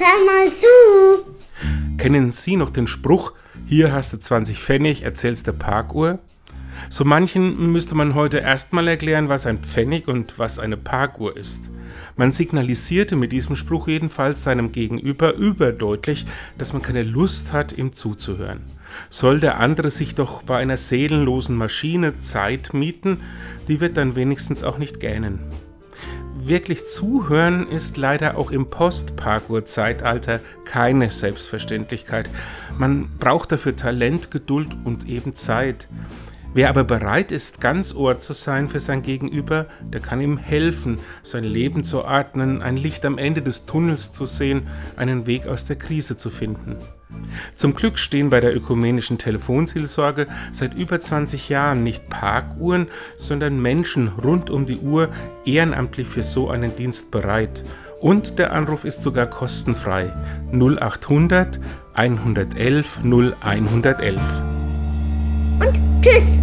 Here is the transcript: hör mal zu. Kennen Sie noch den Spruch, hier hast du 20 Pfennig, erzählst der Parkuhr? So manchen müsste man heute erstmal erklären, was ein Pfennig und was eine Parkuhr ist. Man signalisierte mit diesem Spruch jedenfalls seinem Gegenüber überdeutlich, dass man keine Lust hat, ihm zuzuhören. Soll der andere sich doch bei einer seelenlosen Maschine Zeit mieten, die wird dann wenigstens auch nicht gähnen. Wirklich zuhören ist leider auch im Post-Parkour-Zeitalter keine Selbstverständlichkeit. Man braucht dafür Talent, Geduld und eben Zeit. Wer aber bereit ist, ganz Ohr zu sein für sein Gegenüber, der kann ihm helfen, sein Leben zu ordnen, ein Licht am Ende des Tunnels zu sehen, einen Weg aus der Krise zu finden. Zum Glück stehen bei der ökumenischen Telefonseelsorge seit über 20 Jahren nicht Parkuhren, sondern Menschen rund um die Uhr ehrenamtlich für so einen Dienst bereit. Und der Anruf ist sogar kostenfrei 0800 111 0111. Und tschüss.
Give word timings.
hör 0.00 0.24
mal 0.24 0.50
zu. 0.50 1.96
Kennen 1.98 2.30
Sie 2.30 2.56
noch 2.56 2.70
den 2.70 2.86
Spruch, 2.86 3.32
hier 3.66 3.92
hast 3.92 4.12
du 4.12 4.18
20 4.18 4.58
Pfennig, 4.58 5.02
erzählst 5.02 5.46
der 5.46 5.52
Parkuhr? 5.52 6.18
So 6.88 7.04
manchen 7.04 7.70
müsste 7.72 7.94
man 7.94 8.14
heute 8.14 8.38
erstmal 8.38 8.88
erklären, 8.88 9.28
was 9.28 9.44
ein 9.44 9.58
Pfennig 9.58 10.08
und 10.08 10.38
was 10.38 10.58
eine 10.58 10.78
Parkuhr 10.78 11.36
ist. 11.36 11.68
Man 12.16 12.32
signalisierte 12.32 13.16
mit 13.16 13.32
diesem 13.32 13.54
Spruch 13.54 13.88
jedenfalls 13.88 14.42
seinem 14.42 14.72
Gegenüber 14.72 15.34
überdeutlich, 15.34 16.24
dass 16.56 16.72
man 16.72 16.80
keine 16.80 17.02
Lust 17.02 17.52
hat, 17.52 17.76
ihm 17.76 17.92
zuzuhören. 17.92 18.62
Soll 19.10 19.40
der 19.40 19.60
andere 19.60 19.90
sich 19.90 20.14
doch 20.14 20.42
bei 20.42 20.56
einer 20.56 20.78
seelenlosen 20.78 21.56
Maschine 21.56 22.18
Zeit 22.20 22.72
mieten, 22.72 23.20
die 23.68 23.80
wird 23.80 23.98
dann 23.98 24.16
wenigstens 24.16 24.62
auch 24.62 24.78
nicht 24.78 25.00
gähnen. 25.00 25.40
Wirklich 26.50 26.84
zuhören 26.88 27.68
ist 27.68 27.96
leider 27.96 28.36
auch 28.36 28.50
im 28.50 28.70
Post-Parkour-Zeitalter 28.70 30.40
keine 30.64 31.08
Selbstverständlichkeit. 31.08 32.28
Man 32.76 33.08
braucht 33.20 33.52
dafür 33.52 33.76
Talent, 33.76 34.32
Geduld 34.32 34.76
und 34.82 35.08
eben 35.08 35.32
Zeit. 35.32 35.86
Wer 36.52 36.68
aber 36.68 36.82
bereit 36.82 37.30
ist, 37.30 37.60
ganz 37.60 37.94
Ohr 37.94 38.18
zu 38.18 38.32
sein 38.32 38.68
für 38.68 38.80
sein 38.80 39.02
Gegenüber, 39.02 39.66
der 39.92 40.00
kann 40.00 40.20
ihm 40.20 40.38
helfen, 40.38 40.98
sein 41.22 41.44
Leben 41.44 41.84
zu 41.84 42.04
ordnen, 42.04 42.62
ein 42.62 42.76
Licht 42.76 43.04
am 43.04 43.16
Ende 43.16 43.42
des 43.42 43.66
Tunnels 43.66 44.10
zu 44.10 44.24
sehen, 44.24 44.66
einen 44.96 45.28
Weg 45.28 45.46
aus 45.46 45.66
der 45.66 45.76
Krise 45.76 46.16
zu 46.16 46.30
finden. 46.30 46.78
Zum 47.54 47.74
Glück 47.74 47.98
stehen 47.98 48.30
bei 48.30 48.40
der 48.40 48.54
ökumenischen 48.54 49.18
Telefonseelsorge 49.18 50.26
seit 50.52 50.74
über 50.74 51.00
20 51.00 51.48
Jahren 51.48 51.82
nicht 51.82 52.08
Parkuhren, 52.08 52.88
sondern 53.16 53.60
Menschen 53.60 54.08
rund 54.08 54.50
um 54.50 54.66
die 54.66 54.78
Uhr 54.78 55.10
ehrenamtlich 55.44 56.08
für 56.08 56.22
so 56.22 56.50
einen 56.50 56.74
Dienst 56.76 57.10
bereit. 57.10 57.62
Und 58.00 58.38
der 58.38 58.52
Anruf 58.52 58.84
ist 58.84 59.02
sogar 59.02 59.26
kostenfrei 59.26 60.12
0800 60.52 61.60
111 61.94 63.00
0111. 63.04 64.20
Und 65.60 66.02
tschüss. 66.02 66.40